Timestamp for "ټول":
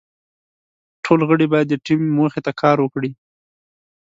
1.03-1.19